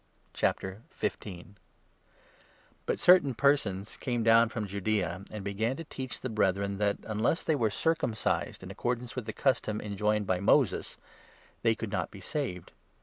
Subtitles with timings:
[0.33, 0.91] council ^u'
[2.97, 6.97] cei"tain persons came down from Judaea, i at and began to teach the Brethren that,
[7.03, 10.97] unless Jerusalem, they were circumcised, in accordance with the custom enjoined by Moses,
[11.61, 12.71] they could not be saved.